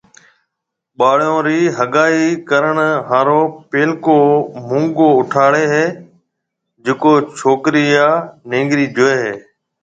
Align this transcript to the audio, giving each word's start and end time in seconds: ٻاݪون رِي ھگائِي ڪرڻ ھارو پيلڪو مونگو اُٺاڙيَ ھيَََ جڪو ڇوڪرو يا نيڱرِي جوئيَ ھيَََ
ٻاݪون 0.97 1.37
رِي 1.45 1.59
ھگائِي 1.77 2.25
ڪرڻ 2.49 2.77
ھارو 3.09 3.41
پيلڪو 3.71 4.19
مونگو 4.67 5.09
اُٺاڙيَ 5.19 5.63
ھيَََ 5.73 5.85
جڪو 6.85 7.13
ڇوڪرو 7.37 7.83
يا 7.93 8.07
نيڱرِي 8.49 8.85
جوئيَ 8.95 9.15
ھيَََ 9.23 9.33